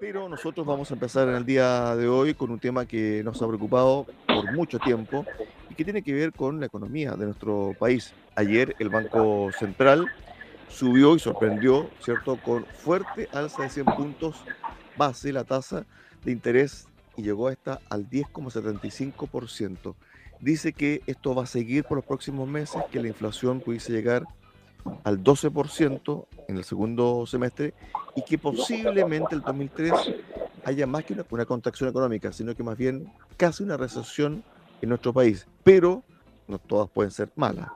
[0.00, 3.42] Pero nosotros vamos a empezar en el día de hoy con un tema que nos
[3.42, 5.26] ha preocupado por mucho tiempo
[5.68, 8.14] y que tiene que ver con la economía de nuestro país.
[8.34, 10.06] Ayer el Banco Central
[10.70, 14.36] subió y sorprendió, ¿cierto?, con fuerte alza de 100 puntos
[14.96, 15.84] base la tasa
[16.24, 16.88] de interés
[17.18, 19.94] y llegó a esta al 10,75%.
[20.40, 24.24] Dice que esto va a seguir por los próximos meses, que la inflación pudiese llegar
[25.04, 27.74] al 12% en el segundo semestre
[28.16, 29.92] y que posiblemente el 2003
[30.64, 34.42] haya más que una, contracción económica, sino que más bien casi una recesión
[34.82, 35.46] en nuestro país.
[35.62, 36.02] Pero
[36.48, 37.68] no todas pueden ser malas.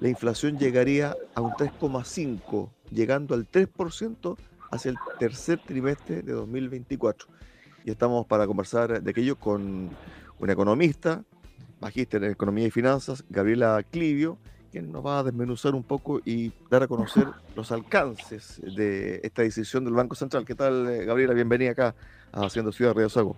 [0.00, 4.36] La inflación llegaría a un 3,5, llegando al 3%
[4.70, 7.28] hacia el tercer trimestre de 2024.
[7.84, 9.90] Y estamos para conversar de aquello con
[10.38, 11.24] una economista,
[11.80, 14.38] magíster en Economía y Finanzas, Gabriela Clivio,
[14.72, 19.42] quien nos va a desmenuzar un poco y dar a conocer los alcances de esta
[19.42, 20.44] decisión del Banco Central.
[20.44, 21.34] ¿Qué tal, eh, Gabriela?
[21.34, 21.94] Bienvenida acá
[22.32, 23.36] a Haciendo Ciudad Río Sago.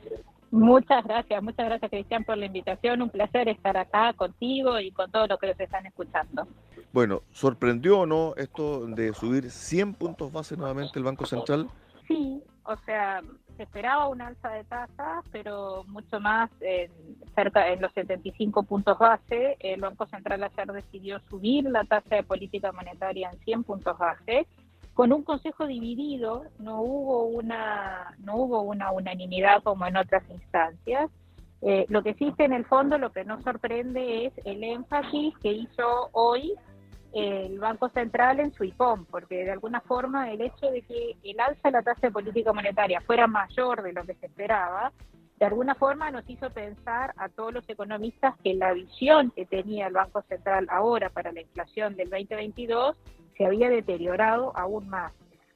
[0.52, 3.02] Muchas gracias, muchas gracias Cristian por la invitación.
[3.02, 6.46] Un placer estar acá contigo y con todos los que nos están escuchando.
[6.92, 11.68] Bueno, ¿sorprendió o no esto de subir 100 puntos base nuevamente el Banco Central?
[12.06, 13.22] Sí, o sea,
[13.56, 16.90] se esperaba una alza de tasas, pero mucho más en,
[17.34, 19.56] cerca en los 75 puntos base.
[19.60, 24.46] El Banco Central ayer decidió subir la tasa de política monetaria en 100 puntos base
[24.94, 31.10] con un consejo dividido, no hubo una no hubo una unanimidad como en otras instancias.
[31.62, 35.52] Eh, lo que sí en el fondo, lo que nos sorprende es el énfasis que
[35.52, 36.54] hizo hoy
[37.14, 41.38] el Banco Central en su IPOM, porque de alguna forma el hecho de que el
[41.38, 44.92] alza de la tasa de política monetaria fuera mayor de lo que se esperaba,
[45.38, 49.86] de alguna forma nos hizo pensar a todos los economistas que la visión que tenía
[49.86, 52.96] el Banco Central ahora para la inflación del 2022
[53.36, 55.12] se había deteriorado aún más.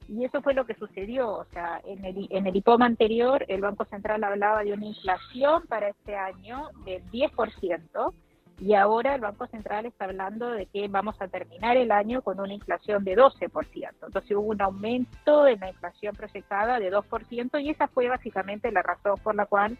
[0.09, 1.29] Y eso fue lo que sucedió.
[1.31, 5.65] O sea, en el, en el IPOM anterior, el Banco Central hablaba de una inflación
[5.69, 8.13] para este año del 10%,
[8.61, 12.41] y ahora el Banco Central está hablando de que vamos a terminar el año con
[12.41, 13.91] una inflación de 12%.
[14.05, 18.83] Entonces hubo un aumento en la inflación proyectada de 2% y esa fue básicamente la
[18.83, 19.79] razón por la cual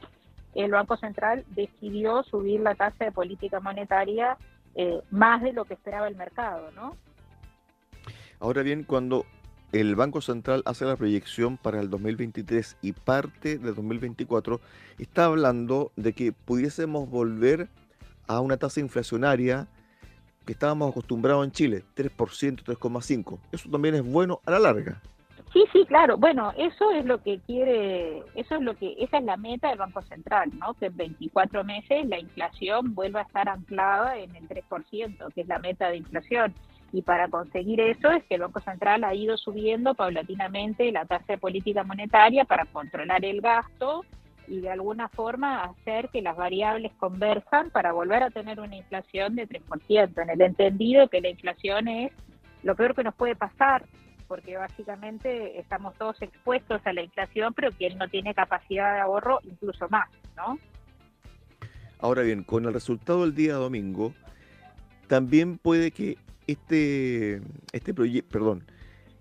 [0.55, 4.37] el Banco Central decidió subir la tasa de política monetaria
[4.75, 6.97] eh, más de lo que esperaba el mercado, ¿no?
[8.39, 9.25] Ahora bien, cuando
[9.73, 14.61] el Banco Central hace la proyección para el 2023 y parte del 2024,
[14.99, 17.88] está hablando de que pudiésemos volver a
[18.41, 19.69] una tasa inflacionaria
[20.45, 23.39] que estábamos acostumbrados en Chile, 3%, 3,5%.
[23.53, 25.01] Eso también es bueno a la larga.
[25.53, 26.17] Sí, sí, claro.
[26.17, 29.79] Bueno, eso es lo que quiere, eso es lo que, esa es la meta del
[29.79, 30.75] Banco Central, ¿no?
[30.75, 35.49] Que en 24 meses la inflación vuelva a estar anclada en el 3%, que es
[35.49, 36.55] la meta de inflación.
[36.93, 41.25] Y para conseguir eso es que el Banco Central ha ido subiendo paulatinamente la tasa
[41.29, 44.05] de política monetaria para controlar el gasto
[44.49, 49.37] y de alguna forma hacer que las variables converjan para volver a tener una inflación
[49.37, 52.13] de 3%, en el entendido que la inflación es
[52.63, 53.85] lo peor que nos puede pasar,
[54.27, 59.41] porque básicamente estamos todos expuestos a la inflación, pero quien no tiene capacidad de ahorro
[59.45, 60.59] incluso más, ¿no?
[62.01, 64.15] Ahora bien, con el resultado del día domingo,
[65.09, 66.17] también puede que
[66.47, 67.43] este,
[67.73, 68.65] este proyecto, perdón,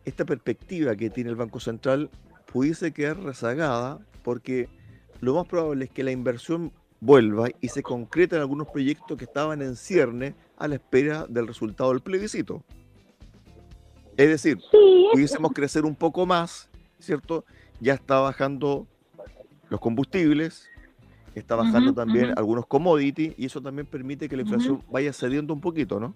[0.05, 2.09] esta perspectiva que tiene el Banco Central
[2.45, 4.69] pudiese quedar rezagada porque
[5.21, 9.61] lo más probable es que la inversión vuelva y se concreten algunos proyectos que estaban
[9.61, 12.63] en cierne a la espera del resultado del plebiscito.
[14.15, 14.57] Es decir,
[15.11, 16.69] pudiésemos crecer un poco más,
[16.99, 17.45] ¿cierto?
[17.79, 18.87] Ya está bajando
[19.69, 20.67] los combustibles,
[21.35, 25.61] está bajando también algunos commodities y eso también permite que la inflación vaya cediendo un
[25.61, 26.15] poquito, ¿no?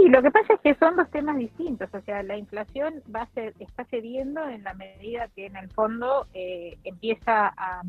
[0.00, 1.92] Sí, lo que pasa es que son dos temas distintos.
[1.92, 5.70] O sea, la inflación va a ser, está cediendo en la medida que en el
[5.70, 7.82] fondo eh, empieza a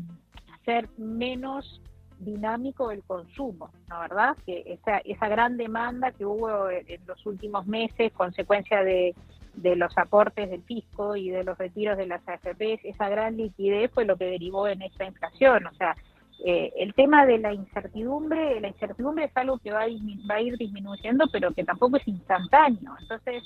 [0.64, 1.80] ser menos
[2.18, 4.36] dinámico el consumo, ¿no verdad?
[4.44, 9.14] Que esa, esa gran demanda que hubo en los últimos meses, consecuencia de,
[9.54, 13.90] de los aportes del fisco y de los retiros de las AFP, esa gran liquidez
[13.92, 15.66] fue lo que derivó en esa inflación.
[15.66, 15.96] O sea,
[16.44, 19.86] eh, el tema de la incertidumbre, la incertidumbre es algo que va a,
[20.28, 22.94] va a ir disminuyendo, pero que tampoco es instantáneo.
[23.00, 23.44] Entonces,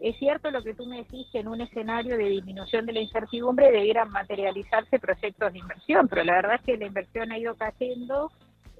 [0.00, 3.00] es cierto lo que tú me decís, que en un escenario de disminución de la
[3.00, 7.54] incertidumbre debieran materializarse proyectos de inversión, pero la verdad es que la inversión ha ido
[7.54, 8.30] cayendo.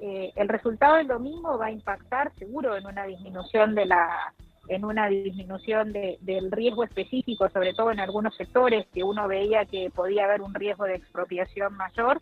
[0.00, 4.32] Eh, el resultado del domingo va a impactar seguro en una disminución de la
[4.68, 9.64] en una disminución de, del riesgo específico, sobre todo en algunos sectores que uno veía
[9.64, 12.20] que podía haber un riesgo de expropiación mayor,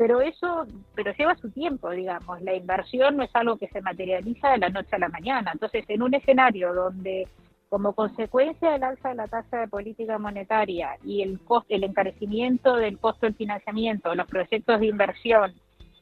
[0.00, 2.40] pero eso pero lleva su tiempo, digamos.
[2.40, 5.50] La inversión no es algo que se materializa de la noche a la mañana.
[5.52, 7.28] Entonces, en un escenario donde
[7.68, 12.76] como consecuencia del alza de la tasa de política monetaria y el, costo, el encarecimiento
[12.76, 15.52] del costo del financiamiento, los proyectos de inversión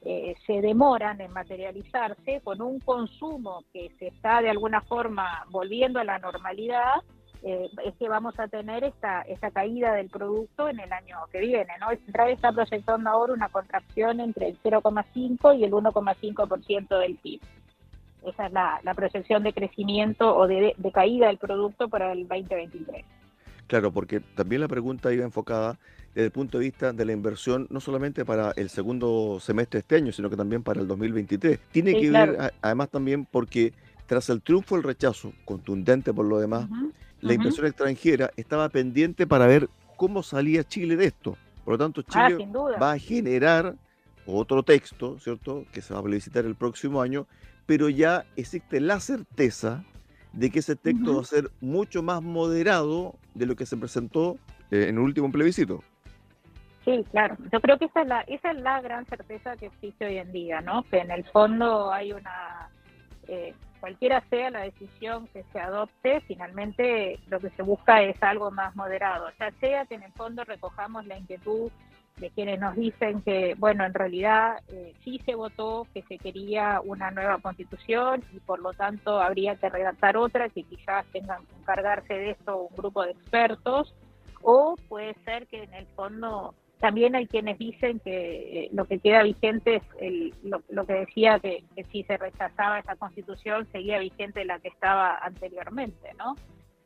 [0.02, 5.98] eh, se demoran en materializarse con un consumo que se está de alguna forma volviendo
[5.98, 7.02] a la normalidad,
[7.42, 11.40] eh, es que vamos a tener esta, esta caída del producto en el año que
[11.40, 11.72] viene.
[11.80, 11.90] ¿no?
[11.90, 17.40] El Central está proyectando ahora una contracción entre el 0,5 y el 1,5% del PIB.
[18.24, 23.04] Esa es la, proyección de crecimiento o de, de caída del producto para el 2023.
[23.68, 25.78] Claro, porque también la pregunta iba enfocada
[26.14, 29.80] desde el punto de vista de la inversión, no solamente para el segundo semestre de
[29.80, 31.60] este año, sino que también para el 2023.
[31.70, 33.72] Tiene que ver además también porque
[34.06, 36.66] tras el triunfo del rechazo, contundente por lo demás,
[37.20, 41.36] la inversión extranjera estaba pendiente para ver cómo salía Chile de esto.
[41.64, 42.48] Por lo tanto, ah, Chile
[42.80, 43.74] va a generar
[44.26, 47.26] otro texto, ¿cierto?, que se va a publicitar el próximo año,
[47.66, 49.84] pero ya existe la certeza
[50.32, 54.38] de que ese texto va a ser mucho más moderado de lo que se presentó
[54.70, 55.82] eh, en el último plebiscito.
[56.84, 57.36] Sí, claro.
[57.52, 60.32] Yo creo que esa es la, esa es la gran certeza que existe hoy en
[60.32, 60.84] día, ¿no?
[60.84, 62.70] Que en el fondo hay una,
[63.26, 68.50] eh, cualquiera sea la decisión que se adopte, finalmente lo que se busca es algo
[68.50, 69.28] más moderado.
[69.38, 71.70] Ya sea que en el fondo recojamos la inquietud
[72.16, 76.80] de quienes nos dicen que, bueno, en realidad eh, sí se votó que se quería
[76.84, 81.54] una nueva constitución y por lo tanto habría que redactar otra, que quizás tengan que
[81.60, 83.94] encargarse de esto un grupo de expertos,
[84.42, 88.98] o puede ser que en el fondo también hay quienes dicen que eh, lo que
[88.98, 94.44] queda vigente es el, lo, que decía que, si se rechazaba esa constitución seguía vigente
[94.44, 96.36] la que estaba anteriormente, ¿no?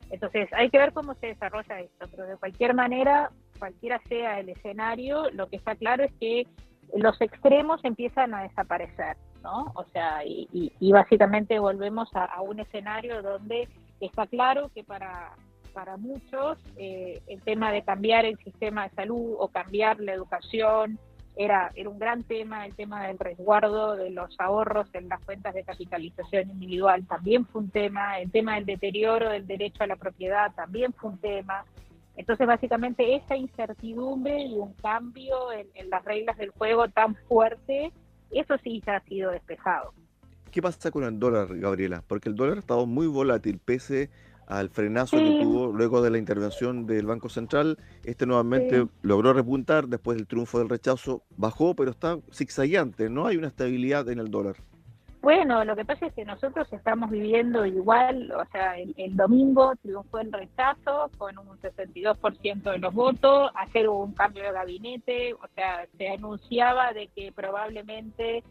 [0.09, 4.49] Entonces hay que ver cómo se desarrolla esto, pero de cualquier manera, cualquiera sea el
[4.49, 6.47] escenario, lo que está claro es que
[6.95, 9.71] los extremos empiezan a desaparecer, ¿no?
[9.75, 10.47] O sea, y,
[10.79, 13.67] y, básicamente volvemos a un escenario donde
[13.99, 15.33] está claro que para
[15.73, 20.99] para muchos eh, el tema de cambiar el sistema de salud o cambiar la educación
[21.35, 25.53] era, era un gran tema, el tema del resguardo de los ahorros en las cuentas
[25.55, 29.95] de capitalización individual también fue un tema, el tema del deterioro del derecho a la
[29.95, 31.65] propiedad también fue un tema.
[32.15, 37.91] Entonces, básicamente, esa incertidumbre y un cambio en, en las reglas del juego tan fuerte,
[38.29, 39.93] eso sí ya ha sido despejado.
[40.51, 42.03] ¿Qué pasa con el dólar, Gabriela?
[42.07, 44.11] Porque el dólar ha estado muy volátil, pese
[44.47, 47.77] al frenazo que tuvo luego de la intervención del Banco Central.
[48.03, 53.37] Este nuevamente logró repuntar después del triunfo del rechazo, bajó, pero está zigzagueante, no hay
[53.37, 54.55] una estabilidad en el dólar.
[55.23, 60.19] Bueno, lo que pasa es que nosotros estamos viviendo igual, o sea, el, domingo triunfó
[60.19, 65.47] el rechazo con un 62% de los votos, ayer hubo un cambio de gabinete, o
[65.55, 68.43] sea, se anunciaba de que probablemente,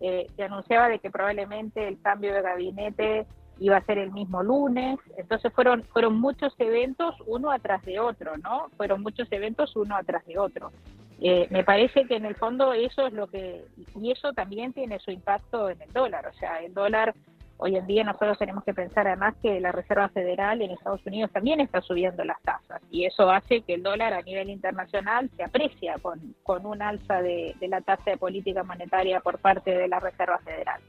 [0.00, 3.26] eh, se anunciaba de que probablemente el cambio de gabinete
[3.60, 8.36] iba a ser el mismo lunes, entonces fueron fueron muchos eventos uno atrás de otro,
[8.38, 8.68] ¿no?
[8.76, 10.72] Fueron muchos eventos uno atrás de otro.
[11.20, 14.98] Eh, me parece que en el fondo eso es lo que y eso también tiene
[14.98, 17.14] su impacto en el dólar, o sea, el dólar
[17.58, 21.30] hoy en día nosotros tenemos que pensar además que la Reserva Federal en Estados Unidos
[21.30, 25.44] también está subiendo las tasas y eso hace que el dólar a nivel internacional se
[25.44, 29.88] aprecia con, con un alza de, de la tasa de política monetaria por parte de
[29.88, 30.80] la Reserva Federal.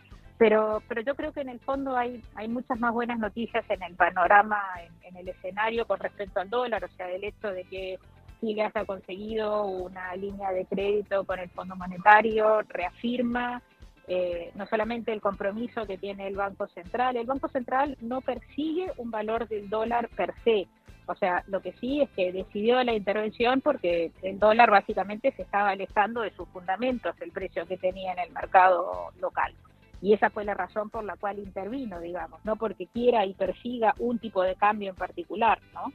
[0.41, 3.83] Pero, pero yo creo que en el fondo hay, hay muchas más buenas noticias en
[3.83, 4.59] el panorama,
[5.03, 7.99] en, el escenario con respecto al dólar, o sea, el hecho de que
[8.39, 13.61] Chile haya conseguido una línea de crédito con el Fondo Monetario, reafirma
[14.07, 18.91] eh, no solamente el compromiso que tiene el Banco Central, el Banco Central no persigue
[18.97, 20.67] un valor del dólar per se,
[21.05, 25.43] o sea, lo que sí es que decidió la intervención porque el dólar básicamente se
[25.43, 29.53] estaba alejando de sus fundamentos, el precio que tenía en el mercado local
[30.01, 33.93] y esa fue la razón por la cual intervino, digamos, no porque quiera y persiga
[33.99, 35.93] un tipo de cambio en particular, ¿no?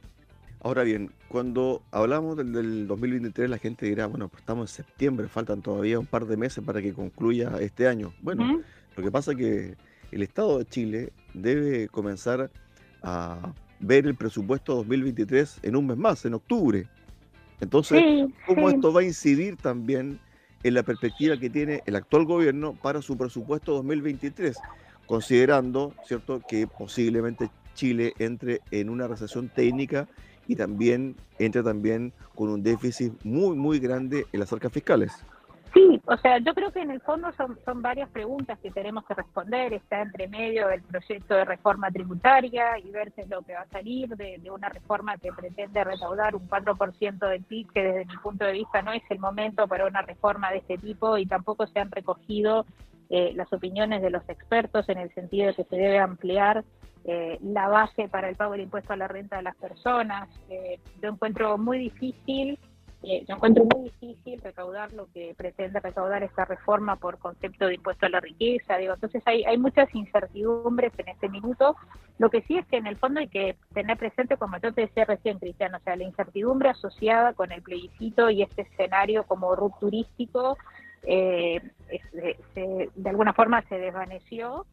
[0.61, 5.61] Ahora bien, cuando hablamos del, 2023, la gente dirá, bueno, pues estamos en septiembre, faltan
[5.61, 8.11] todavía un par de meses para que concluya este año.
[8.21, 8.61] Bueno,
[8.95, 9.75] lo que pasa es que
[10.11, 12.49] el Estado de Chile debe comenzar
[13.03, 16.87] a ver el presupuesto 2023 en un mes más, en octubre.
[17.59, 20.19] Entonces, ¿cómo esto va a incidir también
[20.67, 24.57] en la perspectiva que tiene el actual gobierno para su presupuesto 2023,
[25.05, 30.09] considerando cierto que posiblemente Chile entre en una recesión técnica
[30.45, 35.13] y también entre también con un déficit muy muy grande en las arcas fiscales.
[35.77, 39.13] Sí, o sea, yo creo que en el fondo son, varias preguntas que tenemos que
[39.13, 39.73] responder.
[39.73, 43.67] Está entre medio el proyecto de reforma tributaria y ver es lo que va a
[43.67, 48.45] salir de, una reforma que pretende recaudar un 4% del PIB, que desde mi punto
[48.45, 51.79] de vista no es el momento para una reforma de este tipo y tampoco se
[51.79, 52.65] han recogido
[53.11, 56.65] eh, las opiniones de los expertos en el sentido de que se debe ampliar
[57.05, 60.27] eh, la base para el pago del impuesto a la renta de las personas.
[60.49, 62.57] Eh, yo encuentro muy difícil,
[63.09, 67.75] eh, yo encuentro muy difícil recaudar lo que pretende recaudar esta reforma por concepto de
[67.75, 68.77] impuesto a la riqueza.
[68.77, 71.75] Digo, entonces hay, hay muchas incertidumbres en este minuto.
[72.17, 74.81] Lo que sí es que en el fondo hay que tener presente, como yo te
[74.81, 79.55] decía recién, Cristiano, o sea, la incertidumbre asociada con el plebiscito y este escenario como
[79.55, 80.57] rupturístico,
[81.03, 81.61] de
[83.05, 84.65] alguna forma se desvaneció.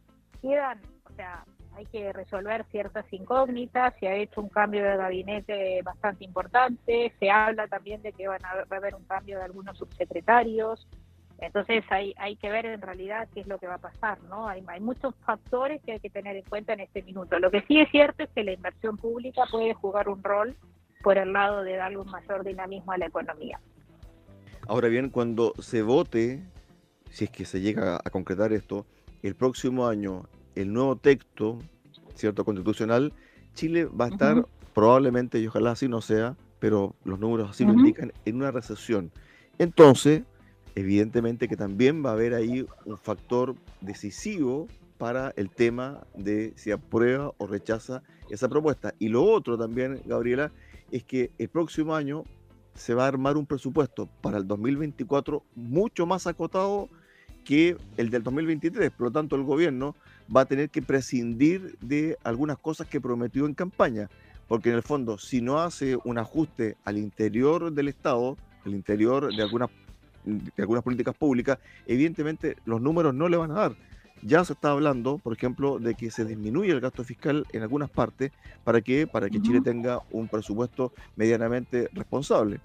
[0.43, 1.45] Quedan, o sea,
[1.77, 7.31] hay que resolver ciertas incógnitas, se ha hecho un cambio de gabinete bastante importante, se
[7.31, 10.87] habla también de que van a haber un cambio de algunos subsecretarios,
[11.39, 14.49] entonces hay, hay que ver en realidad qué es lo que va a pasar, ¿no?
[14.49, 17.39] Hay, hay muchos factores que hay que tener en cuenta en este minuto.
[17.39, 20.57] Lo que sí es cierto es que la inversión pública puede jugar un rol
[21.03, 23.61] por el lado de darle un mayor dinamismo a la economía.
[24.67, 26.43] Ahora bien, cuando se vote,
[27.11, 28.87] si es que se llega a concretar esto,
[29.23, 30.23] el próximo año
[30.55, 31.59] el nuevo texto,
[32.15, 33.13] cierto, constitucional,
[33.55, 37.73] Chile va a estar probablemente, y ojalá así no sea, pero los números así lo
[37.73, 39.13] indican, en una recesión.
[39.59, 40.23] Entonces,
[40.75, 44.67] evidentemente que también va a haber ahí un factor decisivo
[44.99, 48.95] para el tema de si aprueba o rechaza esa propuesta.
[48.99, 50.53] Y lo otro también, Gabriela,
[50.91, 52.25] es que el próximo año
[52.75, 56.89] se va a armar un presupuesto para el 2024 mucho más acotado
[57.45, 58.91] que el del 2023.
[58.91, 59.95] Por lo tanto, el gobierno
[60.35, 64.09] va a tener que prescindir de algunas cosas que prometió en campaña,
[64.49, 69.35] porque en el fondo, si no hace un ajuste al interior del Estado, al interior
[69.35, 69.71] de algunas,
[70.25, 73.77] de algunas políticas públicas, evidentemente los números no le van a dar.
[74.23, 77.91] Ya se está hablando, por ejemplo, de que se disminuye el gasto fiscal en algunas
[77.91, 78.33] partes
[78.65, 82.61] para que, para que Chile tenga un presupuesto medianamente responsable.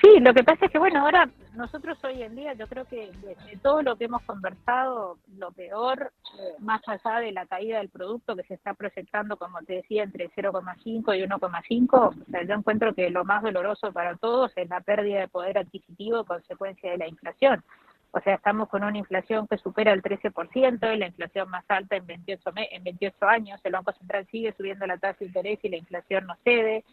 [0.00, 3.10] Sí, lo que pasa es que, bueno, ahora nosotros hoy en día, yo creo que
[3.20, 7.88] de, todo lo que hemos conversado, lo peor, eh, más allá de la caída del
[7.88, 12.54] producto que se está proyectando, como te decía, entre 0,5 y 1,5, o sea, yo
[12.54, 16.98] encuentro que lo más doloroso para todos es la pérdida de poder adquisitivo consecuencia de
[16.98, 17.64] la inflación.
[18.12, 22.06] O sea, estamos con una inflación que supera el 13%, la inflación más alta en
[22.06, 25.76] 28, en 28 años, el Banco Central sigue subiendo la tasa de interés y la
[25.76, 26.84] inflación no cede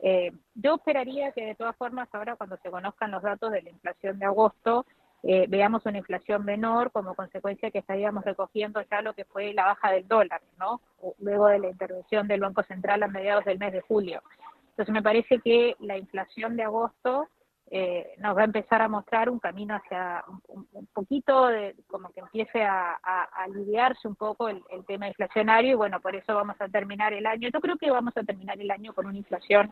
[0.00, 3.70] eh, yo esperaría que de todas formas ahora cuando se conozcan los datos de la
[3.70, 4.86] inflación de agosto,
[5.24, 9.64] eh, veamos una inflación menor como consecuencia que estaríamos recogiendo ya lo que fue la
[9.64, 10.80] baja del dólar, ¿no?
[11.18, 14.22] Luego de la intervención del Banco Central a mediados del mes de julio.
[14.70, 17.28] Entonces me parece que la inflación de agosto
[17.70, 22.20] eh, nos va a empezar a mostrar un camino hacia un, poquito de como que
[22.20, 22.94] empiece a,
[23.32, 27.26] aliviarse un poco el, el, tema inflacionario y bueno, por eso vamos a terminar el
[27.26, 27.48] año.
[27.52, 29.70] Yo creo que vamos a terminar el año con una inflación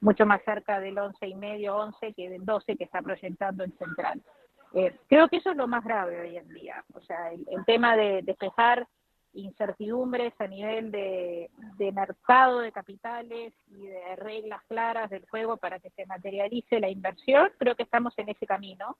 [0.00, 4.22] mucho más cerca del 11,5, 11 que del 12 que está proyectando el central.
[4.74, 6.84] Eh, creo que eso es lo más grave hoy en día.
[6.94, 8.86] O sea, el, tema de despejar
[9.38, 11.50] incertidumbres a nivel de,
[11.92, 17.50] mercado de capitales y de reglas claras del juego para que se materialice la inversión,
[17.58, 18.96] creo que estamos en ese camino.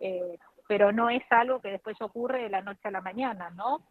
[0.00, 3.82] Eh, pero no es algo que después ocurre de la noche a la mañana, ¿no?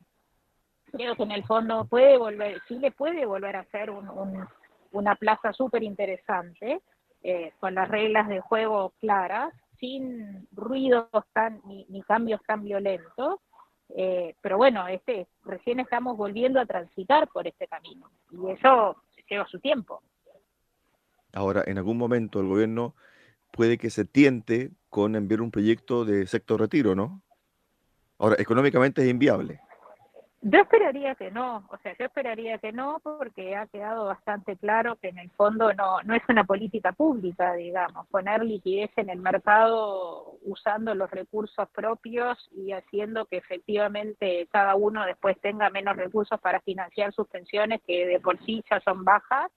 [0.91, 4.47] Creo que en el fondo puede volver, Chile puede volver a ser un,
[4.91, 6.81] una plaza súper interesante,
[7.21, 13.39] eh, con las reglas de juego claras, sin ruidos tan ni, cambios tan violentos.
[13.95, 18.95] Eh, pero bueno, este recién estamos volviendo a transitar por este camino y eso
[19.29, 20.01] lleva su tiempo.
[21.33, 22.95] Ahora, en algún momento el gobierno
[23.51, 27.21] puede que se tiente con enviar un proyecto de sector retiro, ¿no?
[28.17, 29.61] Ahora, económicamente es inviable.
[30.41, 34.95] Yo esperaría que no, o sea, yo esperaría que no porque ha quedado bastante claro
[34.95, 39.19] que en el fondo no, no es una política pública, digamos, poner liquidez en el
[39.19, 46.39] mercado usando los recursos propios y haciendo que efectivamente cada uno después tenga menos recursos
[46.39, 49.51] para financiar sus pensiones que de por sí ya son bajas,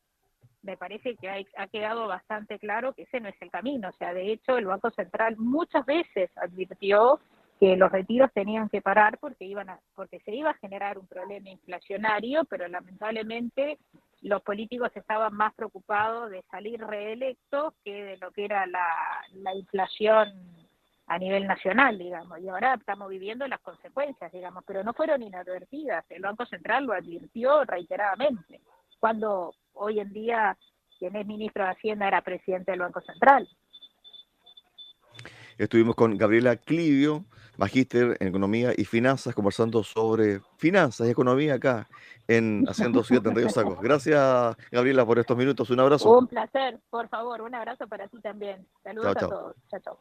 [0.63, 3.89] me parece que ha quedado bastante claro que ese no es el camino.
[3.89, 7.21] O sea, de hecho, el Banco Central muchas veces advirtió
[7.63, 11.07] que los retiros tenían que parar porque iban a, porque se iba a generar un
[11.07, 13.79] problema inflacionario, pero lamentablemente
[14.21, 18.89] los políticos estaban más preocupados de salir reelectos que de lo que era la,
[19.35, 20.33] la inflación
[21.07, 26.05] a nivel nacional, digamos, y ahora estamos viviendo las consecuencias, digamos, pero no fueron inadvertidas,
[26.11, 28.61] el Banco Central lo advirtió reiteradamente,
[28.99, 30.59] cuando hoy en día
[30.99, 33.49] quien es ministro de Hacienda era presidente del Banco Central.
[35.63, 37.25] Estuvimos con Gabriela Clivio,
[37.57, 41.89] magíster en Economía y Finanzas, conversando sobre finanzas y economía acá
[42.27, 43.81] en Haciendo 72 Sacos.
[43.81, 45.71] Gracias, Gabriela, por estos minutos.
[45.71, 46.19] Un abrazo.
[46.19, 47.43] Un placer, por favor.
[47.43, 48.67] Un abrazo para ti también.
[48.83, 49.57] Saludos a todos.
[49.71, 49.99] Chao, chao.